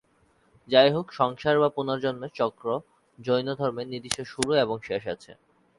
যাইহোক, 0.67 1.07
সংসার 1.11 1.55
বা 1.59 1.69
পুনর্জন্মের 1.69 2.31
চক্র, 2.35 2.67
জৈন 3.19 3.47
ধর্মে 3.55 3.83
নির্দিষ্ট 3.85 4.19
শুরু 4.23 4.51
এবং 4.55 4.77
শেষ 4.83 5.03
আছে। 5.07 5.31